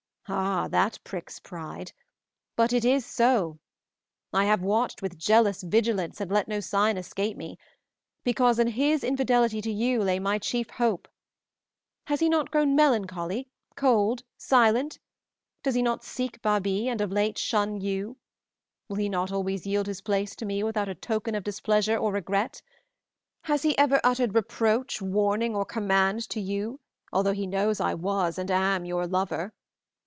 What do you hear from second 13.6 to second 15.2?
cold, and silent?